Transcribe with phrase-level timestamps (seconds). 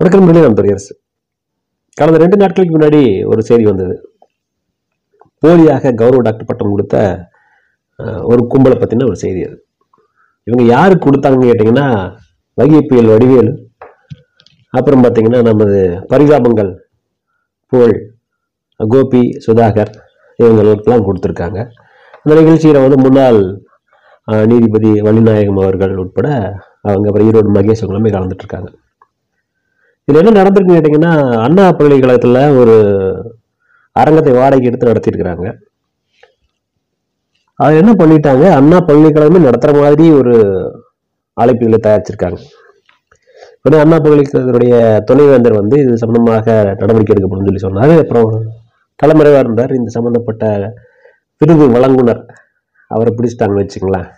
[0.00, 0.56] வணக்கம் முரளி நான்
[1.98, 3.00] கடந்த ரெண்டு நாட்களுக்கு முன்னாடி
[3.32, 3.94] ஒரு செய்தி வந்தது.
[5.42, 6.94] போலியாக கௌரவ டாக்டர் பட்டம் கொடுத்த
[8.30, 9.56] ஒரு கும்பலை பற்றின ஒரு செய்தி அது.
[10.46, 11.86] இவங்க யாருக்கு கொடுத்தாங்கன்னு கேட்டிங்கன்னா
[12.58, 13.52] வகை புயல் வடிவேலு.
[14.74, 15.78] அப்புறம் பார்த்தீங்கன்னா நமது
[16.12, 16.72] பரிதாபங்கள்
[17.72, 17.96] புகழ்
[18.80, 19.92] கோபி சுதாகர்
[20.38, 21.60] இவங்களுக்கெல்லாம் கொடுத்துருக்காங்க.
[22.22, 23.42] அந்த நிகழ்ச்சியில் வந்து முன்னாள்
[24.52, 26.28] நீதிபதி வள்ளிநாயகம் அவர்கள் உட்பட
[26.88, 28.70] அவங்க அப்புறம் ஈரோடு மகேஷ் அவங்களுமே கலந்துட்டுருக்காங்க
[30.08, 31.12] இதில் என்ன நடந்திருக்குன்னு கேட்டிங்கன்னா
[31.44, 32.74] அண்ணா பல்கலைக்கழகத்தில் ஒரு
[33.92, 35.46] அரங்கத்தை வாடகைக்கு எடுத்து நடத்தியிருக்கிறாங்க.
[37.64, 38.44] அது என்ன பண்ணிட்டாங்க?
[38.58, 40.34] அண்ணா பல்கலைக்கழகமே நடத்துகிற மாதிரி ஒரு
[41.42, 42.40] அழைப்புகளை தயாரிச்சிருக்காங்க.
[43.62, 44.74] உடனே அண்ணா பல்கலைக்கழகத்துடைய
[45.08, 46.46] துணைவேந்தர் வந்து இது சம்பந்தமாக
[46.80, 47.94] நடவடிக்கை எடுக்கப்படும் சொல்லி சொன்னார்.
[48.02, 48.30] அப்புறம்
[49.02, 49.72] தலைமறைவாக இருந்தார்.
[49.80, 50.74] இந்த சம்பந்தப்பட்ட
[51.40, 52.22] விருது வழங்குனர்.
[52.90, 54.08] அவரை பிடிச்சிட்டாங்கன்னு வச்சுங்களேன்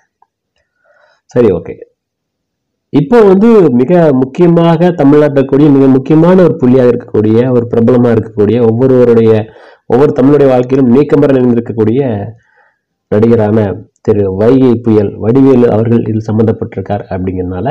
[1.34, 1.74] சரி ஓகே.
[2.98, 3.48] இப்போ வந்து
[3.80, 9.32] மிக முக்கியமாக தமிழ்நாட்டில் இருக்கக்கூடிய மிக முக்கியமான ஒரு புள்ளியாக இருக்கக்கூடிய ஒரு பிரபலமாக இருக்கக்கூடிய ஒவ்வொருவருடைய
[9.92, 12.00] ஒவ்வொரு தமிழுடைய வாழ்க்கையிலும் நீக்கமர நிறைந்திருக்கக்கூடிய
[13.12, 13.58] நடிகரான
[14.06, 17.68] திரு வைகை புயல் வடிவேலு அவர்கள் இதில் சம்மந்தப்பட்டிருக்கார் அப்படிங்கிறதுனால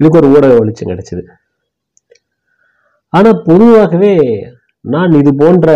[0.00, 1.22] இதுக்கு ஒரு ஊடக வெளிச்சம் கிடைச்சிது.
[3.12, 4.14] ஆனால் பொதுவாகவே
[4.84, 5.68] நான் இது போன்ற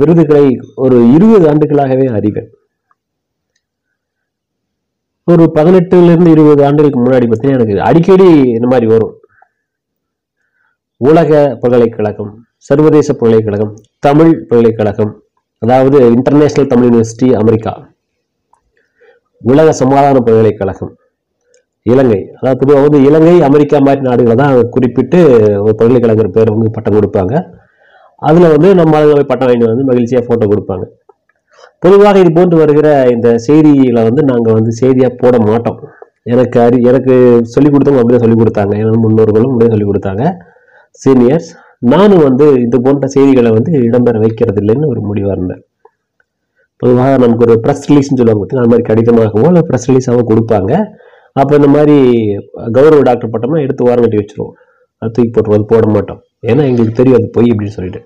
[0.00, 0.46] விருதுகளை
[0.84, 2.50] ஒரு இருபது ஆண்டுகளாகவே அறிவேன்.
[5.32, 9.14] ஒரு பதினெட்டுலேருந்து இருபது ஆண்டுகளுக்கு முன்னாடி பார்த்தீங்கன்னா எனக்கு அடிக்கடி இந்த மாதிரி வரும்.
[11.00, 11.30] உலக
[11.62, 12.30] பல்கலைக்கழகம்
[12.68, 13.72] சர்வதேச பல்கலைக்கழகம்
[14.06, 15.12] தமிழ் பல்கலைக்கழகம்
[15.62, 17.72] அதாவது இன்டர்நேஷ்னல் தமிழ் யூனிவர்சிட்டி அமெரிக்கா
[19.40, 20.92] உலக சமாதான பல்கலைக்கழகம்
[21.92, 22.20] இலங்கை.
[22.38, 25.18] அதாவது பொதுவாக வந்து இலங்கை அமெரிக்கா மாதிரி நாடுகளை தான் குறிப்பிட்டு
[25.64, 27.34] ஒரு பல்கலைக்கழகர் பேர் வந்து பட்டம் கொடுப்பாங்க.
[28.28, 30.86] அதில் வந்து நம்ம போய் பட்டம் வாங்கிட்டு வந்து மகிழ்ச்சியாக ஃபோட்டோ கொடுப்பாங்க.
[31.86, 35.80] பொதுவாக இது போன்று வருகிற இந்த செய்திகளை வந்து நாங்கள் வந்து செய்தியாக போட மாட்டோம்.
[36.32, 37.14] எனக்கு அறி எனக்கு
[37.54, 38.72] சொல்லிக் கொடுத்தவங்க அப்படியே சொல்லிக் கொடுத்தாங்க.
[38.82, 40.22] எனது முன்னோர்களும் அப்படியே சொல்லிக் கொடுத்தாங்க.
[41.02, 41.50] சீனியர்ஸ்
[41.92, 45.62] நானும் வந்து இது போன்ற செய்திகளை வந்து இடம்பெற வைக்கிறது இல்லைன்னு ஒரு முடிவாக இருந்தேன்.
[46.82, 50.72] பொதுவாக நமக்கு ஒரு ப்ரெஸ் ரிலீஸ்னு சொல்லுவாங்க பார்த்தீங்கன்னா அந்த மாதிரி கடிதமாகவோ இல்லை ப்ரெஸ் ரிலீஸாகவோ கொடுப்பாங்க.
[51.40, 51.96] அப்போ இந்த மாதிரி
[52.76, 54.54] கௌரவ டாக்டர் பட்டம்னா எடுத்து ஓரம் கட்டி வச்சிருவோம்.
[55.02, 55.70] அது தூக்கி போட்டுருவோம்.
[55.72, 56.20] போட மாட்டோம்.
[56.50, 58.02] ஏன்னா எங்களுக்கு தெரியும் அது பொய் அப்படின்னு சொல்லிட்டு.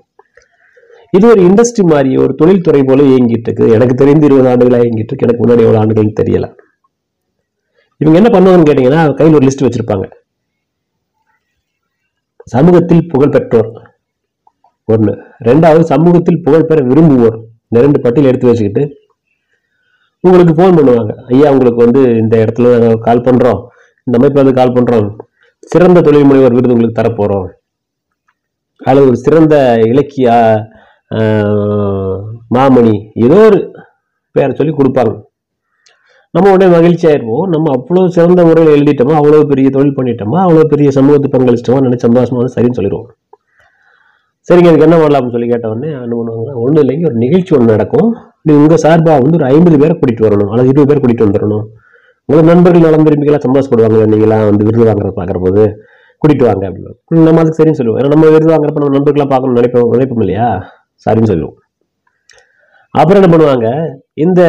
[1.16, 5.26] இது ஒரு இண்டஸ்ட்ரி மாதிரி ஒரு தொழில்துறை போல இயங்கிட்டு இருக்கு எனக்கு தெரிந்து இருபது ஆண்டுகளாக இயங்கிட்டு இருக்கு
[5.26, 6.47] எனக்கு முன்னாடி எவ்வளோ ஆண்டுகள் தெரியல.
[8.00, 10.06] இவங்க என்ன பண்ணுவாங்கன்னு கேட்டீங்கன்னா கையில் ஒரு லிஸ்ட் வச்சிருப்பாங்க.
[12.54, 13.71] சமூகத்தில் புகழ் பெற்றோர்
[14.93, 15.12] ஒன்று
[15.48, 17.37] ரெண்டாவது சமூகத்தில் புகழ் பெற விரும்புவோர்.
[17.69, 18.82] இந்த ரெண்டு பட்டியல் எடுத்து வச்சுக்கிட்டு
[20.25, 21.12] உங்களுக்கு ஃபோன் பண்ணுவாங்க.
[21.34, 22.69] ஐயா உங்களுக்கு வந்து இந்த இடத்துல
[23.06, 23.60] கால் பண்றோம்.
[24.06, 25.09] இந்த அமைப்பில் வந்து கால் பண்றோம்.
[25.72, 27.47] சிறந்த தொழில் முனைவர் விருது உங்களுக்கு தரப்போகிறோம்
[28.88, 29.54] அல்லது ஒரு சிறந்த
[29.92, 30.28] இலக்கிய
[32.56, 32.94] மாமணி
[33.26, 33.59] ஏதோ ஒரு
[34.37, 35.12] பேரை சொல்லி கொடுப்பாங்க.
[36.34, 40.88] நம்ம உடனே மகிழ்ச்சி ஆயிருப்போம் நம்ம அவ்வளோ சிறந்த முறையில் எழுதிட்டோமா அவ்வளோ பெரிய தொழில் பண்ணிட்டோமா அவ்வளோ பெரிய
[40.98, 43.09] சமூகத்து பங்களிச்சிட்டோமா நினைச்சு சந்தோஷமா வந்து சரின்னு சொல்லிடுவோம்.
[44.48, 48.09] சரிங்க அதுக்கு என்ன பண்ணலாம்னு சொல்லி கேட்டவொடனே என்ன பண்ணுவாங்க ஒன்றும் இல்லைங்க ஒரு நிகழ்ச்சி ஒன்று நடக்கும்.
[48.47, 51.66] நீ உங்கள் சார்பாக வந்து ஒரு ஐம்பது பேரை கூட்டிகிட்டு வரணும் அல்லது இருபது பேர் கூட்டிகிட்டு வந்துடணும்
[52.28, 55.62] உங்கள் நண்பர்கள் நலம் விரும்பிக்கலாம் சந்தோஷப்படுவாங்க நீங்களாம் வந்து விருது வாங்குறத பார்க்குற போது
[56.22, 56.92] கூட்டிகிட்டு வாங்க அப்படின்னு.
[57.28, 57.98] நம்ம அதுக்கு சரின்னு சொல்லுவோம்.
[58.00, 60.48] ஏன்னா நம்ம விருது வாங்குறப்ப நம்ம நண்பர்களாக பார்க்கணும் நினைப்போம் நினைப்போம் இல்லையா?
[61.06, 61.56] சரின்னு சொல்லுவோம்.
[62.94, 63.69] அப்புறம் என்ன பண்ணுவாங்க?
[64.25, 64.41] இந்த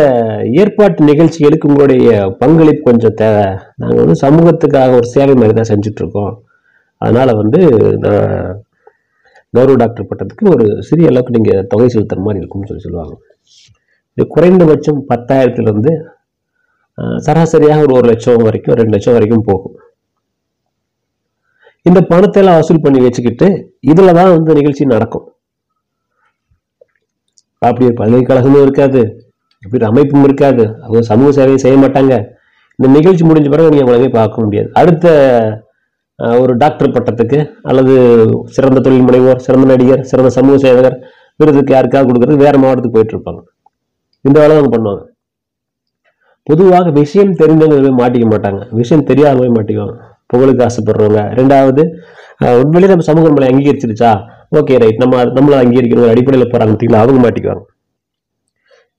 [0.62, 2.07] ஏற்பாட்டு நிகழ்ச்சிகளுக்கு உங்களுடைய
[2.41, 3.44] பங்களிப்பு கொஞ்சம் தேவை
[3.81, 6.34] நாங்கள் வந்து சமூகத்துக்காக ஒரு சேவை மாதிரி தான் செஞ்சுட்டு இருக்கோம்
[7.41, 7.59] வந்து
[8.06, 8.57] நான்
[9.57, 13.16] கௌரவ டாக்டர் பட்டத்துக்கு ஒரு சிறிய அளவுக்கு நீங்கள் தொகை செலுத்துற மாதிரி இருக்கும்னு சொல்லி சொல்லுவாங்க.
[14.17, 15.94] இது குறைந்தபட்சம் பத்தாயிரத்துலேருந்து
[17.25, 19.75] சராசரியாக ஒரு ஒரு லட்சம் வரைக்கும் ரெண்டு லட்சம் வரைக்கும் போகும்.
[21.90, 23.47] இந்த பணத்தை எல்லாம் வசூல் பண்ணி வச்சுக்கிட்டு
[23.91, 25.25] இதில் தான் வந்து நிகழ்ச்சி நடக்கும்.
[27.67, 29.01] அப்படி ஒரு பல்கலைக்கழகமும் இருக்காது.
[29.63, 30.63] அப்படி ஒரு அமைப்பும் இருக்காது.
[30.85, 32.13] அவங்க சமூக சேவையை செய்ய மாட்டாங்க.
[32.79, 34.69] இந்த நிகழ்ச்சி முடிஞ்ச பிறகு நீங்கள் அவங்களவே பார்க்க முடியாது.
[34.81, 35.05] அடுத்த
[36.44, 37.38] ஒரு டாக்டர் பட்டத்துக்கு
[37.69, 37.94] அல்லது
[38.55, 40.97] சிறந்த தொழில் முனைவோர் சிறந்த நடிகர் சிறந்த சமூக சேவகர்
[41.39, 43.41] விருதுக்கு யாருக்காக கொடுக்கறது வேறு மாவட்டத்துக்கு போயிட்டு இருப்பாங்க.
[44.25, 45.03] இந்த வேலை அவங்க பண்ணுவாங்க.
[46.49, 48.61] பொதுவாக விஷயம் தெரிந்தவங்க மாட்டிக்க மாட்டாங்க.
[48.79, 49.97] விஷயம் தெரியாதவங்க மாட்டிக்குவாங்க.
[50.31, 51.22] புகழுக்கு ஆசைப்படுறவங்க.
[51.39, 51.83] ரெண்டாவது
[52.62, 54.11] உண்மையிலேயே நம்ம சமூகம் நம்மளை அங்கீகரிச்சிருச்சா?
[54.59, 57.66] ஓகே ரைட் நம்ம நம்மளை அங்கீகரிக்கிற ஒரு அடிப்படையில் போறாங்க பார்த்தீங்களா அவங்க மாட்டிக்குவாங்க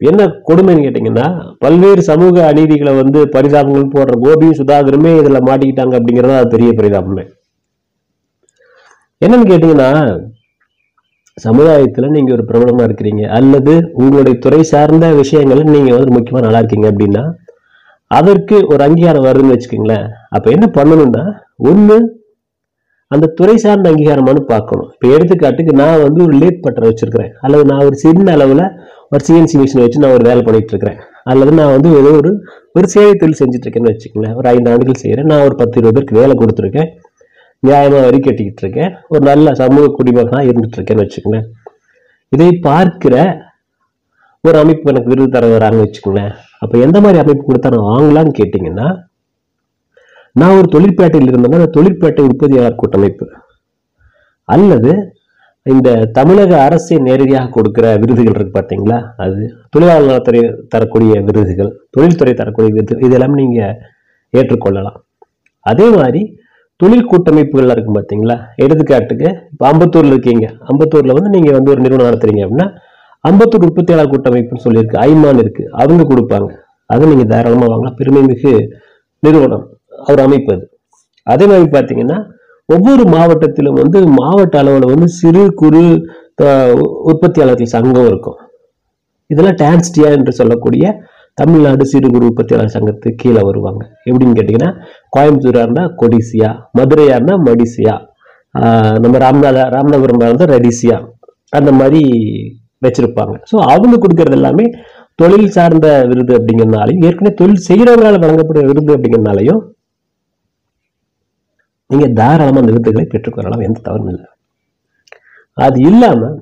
[0.00, 1.27] என்ன கொடுமைன்னு கேட்டிங்கன்னா
[1.65, 7.25] பல்வேறு சமூக அநீதிகளை வந்து பரிதாபங்கள் போடுற கோபியும் சுதாகருமே இதுல மாட்டிக்கிட்டாங்க அப்படிங்கிறது அது பெரிய பரிதாபமே.
[9.23, 9.91] என்னன்னு கேட்டீங்கன்னா
[11.38, 16.88] சமுதாயத்துல நீங்க ஒரு பிரபலமா இருக்கிறீங்க அல்லது உங்களுடைய துறை சார்ந்த விஷயங்கள்ல நீங்க வந்து முக்கியமா நல்லா இருக்கீங்க
[16.93, 17.23] அப்படின்னா
[18.11, 20.05] அதற்கு ஒரு அங்கீகாரம் வருதுன்னு வச்சுக்கோங்களேன்.
[20.37, 21.23] அப்ப என்ன பண்ணணும்னா
[21.71, 21.97] ஒன்று
[23.14, 24.88] அந்த துறை சார்ந்த அங்கீகாரமானு பார்க்கணும்.
[24.94, 27.32] இப்போ எடுத்துக்காட்டுக்கு நான் வந்து ஒரு லேட் பட்டரை வச்சுருக்கிறேன்.
[27.44, 28.64] அல்லது நான் ஒரு சின்ன அளவில்
[29.14, 31.00] ஒரு சிஎன்சி மிஷினை வச்சு நான் ஒரு வேலை பண்ணிட்டு இருக்கிறேன்
[31.31, 32.31] அல்லது நான் வந்து ஏதோ ஒரு
[32.76, 34.37] ஒரு சேவை தொழில் செஞ்சுட்ருக்கேன்னு வச்சுக்கோங்களேன்.
[34.38, 36.88] ஒரு ஐந்து ஆண்டுகள் செய்கிறேன் நான் ஒரு பத்து இருபது பேருக்கு வேலை கொடுத்துருக்கேன்.
[37.62, 41.49] நியாயமாக வரி கட்டிக்கிட்டு இருக்கேன் ஒரு நல்ல சமூக குடிமகனாக இருந்துகிட்ருக்கேன்னு வச்சுக்கோங்களேன்.
[42.32, 43.17] இதை பார்க்கிற
[44.44, 46.32] ஒரு அமைப்பு எனக்கு விருது தர வராங்கன்னு வச்சுக்கோங்களேன்.
[46.62, 48.88] அப்போ எந்த மாதிரி அமைப்பு கொடுத்தா நான் வாங்கலாம்னு கேட்டிங்கன்னா
[50.32, 53.26] நான் ஒரு தொழிற்பேட்டையில் இருந்தேன்னா அந்த தொழிற்பேட்டை உற்பத்தியாளர் கூட்டமைப்பு.
[54.44, 55.12] அல்லது
[55.62, 59.12] இந்த தமிழக அரசே நேரடியாக கொடுக்கிற விருதுகள் இருக்கு பார்த்தீங்களா?
[59.17, 63.79] அது தொழிலாளர் நலத்துறை தரக்கூடிய விருதுகள் தொழில்துறை தரக்கூடிய விருது இதெல்லாம் நீங்க
[64.31, 64.96] ஏற்றுக்கொள்ளலாம்.
[65.61, 66.40] அதே மாதிரி
[66.76, 68.38] தொழில் கூட்டமைப்புகள்லாம் இருக்கும் பார்த்தீங்களா?
[68.62, 70.55] எடுத்துக்காட்டுக்கு இப்போ அம்பத்தூர்ல இருக்கீங்க.
[70.70, 72.76] அம்பத்தூர்ல வந்து நீங்க வந்து ஒரு நிறுவனம் நடத்துறீங்க அப்படின்னா
[73.28, 75.70] அம்பத்தூர் உற்பத்தியாளர் கூட்டமைப்புன்னு சொல்லியிருக்கு ஐமான் இருக்கு.
[75.70, 76.50] அவங்க கொடுப்பாங்க.
[76.87, 77.96] அதை நீங்க தாராளமாக வாங்கலாம்.
[77.96, 78.69] பெருமை மிகு
[79.19, 79.72] நிறுவனம்.
[80.10, 80.64] ஒரு அமைப்பு அது.
[81.26, 82.19] அதே மாதிரி பார்த்தீங்கன்னா
[82.69, 85.82] ஒவ்வொரு மாவட்டத்திலும் வந்து மாவட்ட அளவில் வந்து சிறு குறு
[87.10, 88.38] உற்பத்தியாளர்கள் சங்கம் இருக்கும்.
[89.31, 90.84] இதெல்லாம் டான்ஸ்டியா என்று சொல்லக்கூடிய
[91.38, 93.82] தமிழ்நாடு சிறு குறு உற்பத்தியாளர் சங்கத்துக்கு கீழே வருவாங்க.
[94.08, 94.70] எப்படின்னு கேட்டிங்கன்னா
[95.14, 97.94] கோயம்புத்தூராக இருந்தால் கொடிசியா மதுரையாக இருந்தால் மடிசியா
[99.02, 100.96] நம்ம ராமநாத ராமநாதபுரம் இருந்தால் ரெடிசியா
[101.58, 102.02] அந்த மாதிரி
[102.87, 103.34] வச்சிருப்பாங்க.
[103.50, 104.66] ஸோ அவங்க கொடுக்கறது எல்லாமே
[105.20, 109.60] தொழில் சார்ந்த விருது அப்படிங்கிறதுனாலையும் ஏற்கனவே தொழில் செய்கிறவங்களால் வழங்கப்படுற விருது அப்படிங்கிறதுனாலையும்
[111.93, 114.29] நீங்கள் தாராளமாக அந்த விருதுகளை பெற்றுக்கொள்ளலாம் எந்த தவறும் இல்லை.
[115.67, 116.37] அது இல்லாமல்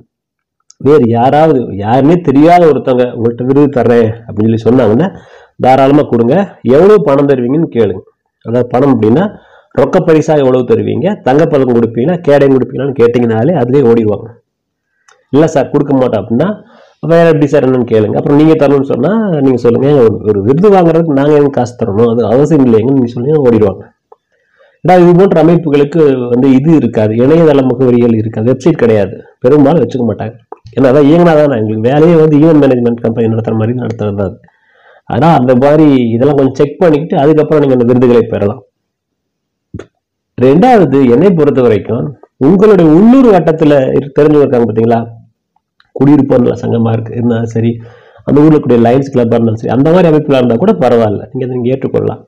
[0.87, 5.07] வேறு யாராவது யாருமே தெரியாத ஒருத்தவங்க உங்கள்கிட்ட விருது தர்றேன் அப்படின்னு சொல்லி சொன்னாங்கன்னா
[5.65, 6.35] தாராளமாக கொடுங்க.
[6.75, 8.01] எவ்வளோ பணம் தருவீங்கன்னு கேளுங்க.
[8.45, 9.25] அதாவது பணம் அப்படின்னா
[9.79, 14.27] ரொக்க பரிசா எவ்வளவு தருவீங்க தங்கப்பதக்கம் கொடுப்பீங்கன்னா கேடையும் கொடுப்பீங்களான்னு கேட்டிங்கனாலே அதுலேயே ஓடிடுவாங்க.
[15.35, 16.47] இல்லை சார் கொடுக்க மாட்டோம் அப்படின்னா
[17.11, 18.15] வேறு எப்படி சார் என்னன்னு கேளுங்க.
[18.19, 22.11] அப்புறம் நீங்கள் தரணும்னு சொன்னால் நீங்கள் சொல்லுங்கள் ஒரு ஒரு விருது வாங்குறதுக்கு நாங்கள் எங்கே காசு தரணும்?
[22.13, 23.83] அது அவசியம் இல்லைங்கன்னு நீங்கள் சொல்லுங்கள் ஓடிடுவாங்க.
[24.87, 27.13] ஏன்னா இது போன்ற அமைப்புகளுக்கு வந்து இது இருக்காது.
[27.13, 28.51] இணையதள முகவரிகள் இருக்காது.
[28.51, 29.23] வெப்சைட் கிடையாது.
[29.39, 30.33] பெரும்பாலும் வச்சுக்க மாட்டாங்க.
[30.79, 34.39] ஏன்னா அதான் இயங்கினா தான் எங்களுக்கு வேலையே வந்து ஈவென்ட் மேனேஜ்மெண்ட் கம்பெனி நடத்துற மாதிரி நடத்துறது தான்
[35.05, 38.61] ஆனால் அந்த மாதிரி இதெல்லாம் கொஞ்சம் செக் பண்ணிக்கிட்டு அதுக்கப்புறம் நீங்கள் அந்த விருதுகளை பெறலாம்.
[40.41, 42.05] ரெண்டாவது என்னை பொறுத்த வரைக்கும்
[42.37, 44.11] உங்களுடைய உள்ளூர் வட்டத்தில் இரு-
[44.41, 45.07] இருக்காங்க பார்த்தீங்களா
[45.91, 47.81] குடியிருப்பு சங்கமாக சங்கமா இருக்கு இருந்தாலும் சரி
[48.23, 51.23] அந்த ஊரில் கூடிய லைன்ஸ் கிளப்பாக இருந்தாலும் சரி அந்த மாதிரி அமைப்புல இருந்தால் கூட பரவாயில்ல.
[51.33, 52.21] நீங்கள் அதை நீங்கள் ஏற்றுக்கொள்ளலாம்.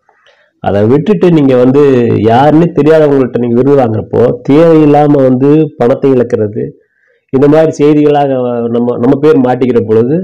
[0.63, 1.81] அதை விட்டுட்டு நீங்கள் வந்து
[2.21, 6.63] யாருன்னு தெரியாதவங்கள்ட்ட நீங்கள் விருது வாங்குறப்போ தேவையில்லாமல் வந்து பணத்தை இழக்கிறது
[7.33, 8.27] இந்த மாதிரி செய்திகளாக
[8.69, 10.15] நம்ம நம்ம பேர் மாட்டிக்கிற பொழுது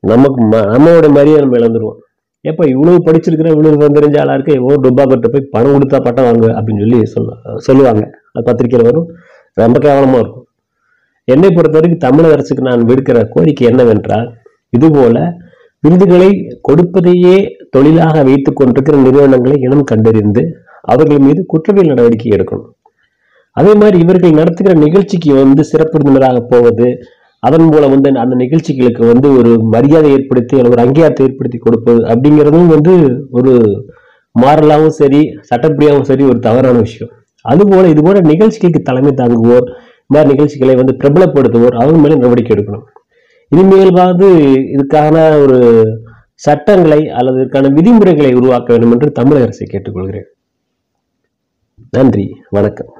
[0.00, 1.98] நமக்கு ம- நம்மளோட மரியாதை நம்ம இழந்துருவோம்.
[2.44, 6.78] எப்போ இவ்வளவு படிச்சிருக்கிற இவ்வளவு தெரிஞ்ச ஆளாக இருக்கு எவ்வளோ டுபாக்கிட்ட போய் பணம் கொடுத்தா பட்டம் வாங்க அப்படின்னு
[6.78, 8.02] சொல்லி சொல்ல சொல்லுவாங்க.
[8.32, 9.08] அது பத்திரிக்கையில் வரும்.
[9.54, 10.44] ரொம்ப கேவலமாக இருக்கும்.
[11.28, 14.28] என்னை பொறுத்த வரைக்கும் தமிழக அரசுக்கு நான் விடுக்கிற கோரிக்கை என்னவென்றால்
[14.72, 15.18] இதுபோல
[15.80, 16.30] விருதுகளை
[16.68, 17.36] கொடுப்பதையே
[17.74, 20.42] தொழிலாக வைத்துக் கொண்டிருக்கிற நிறுவனங்களை இனம் கண்டறிந்து
[20.92, 22.70] அவர்கள் மீது குற்றவியல் நடவடிக்கை எடுக்கணும்.
[23.56, 26.88] அதே மாதிரி இவர்கள் நடத்துகிற நிகழ்ச்சிக்கு வந்து சிறப்பு விருந்தினராக போவது
[27.42, 32.72] அதன் மூலம் வந்து அந்த நிகழ்ச்சிகளுக்கு வந்து ஒரு மரியாதை ஏற்படுத்தி அல்லது ஒரு அங்கீகாரத்தை ஏற்படுத்தி கொடுப்பது அப்படிங்கிறதும்
[32.74, 32.92] வந்து
[33.38, 33.52] ஒரு
[34.34, 37.12] மாறலாவும் சரி சட்டப்படியாகவும் சரி ஒரு தவறான விஷயம்.
[37.44, 39.66] அதுபோல இது போல நிகழ்ச்சிகளுக்கு தலைமை தாங்குவோர்
[40.06, 42.86] இந்த மாதிரி நிகழ்ச்சிகளை வந்து பிரபலப்படுத்துவோர் அவங்க மேலே நடவடிக்கை எடுக்கணும்.
[43.52, 44.28] இனிமேலாவது
[44.74, 45.58] இதுக்கான ஒரு
[46.38, 50.28] சட்டங்களை அல்லது இதற்கான விதிமுறைகளை உருவாக்க வேண்டும் என்று தமிழக அரசை கேட்டுக்கொள்கிறேன்.
[51.90, 52.42] நன்றி.
[52.50, 52.97] வணக்கம்.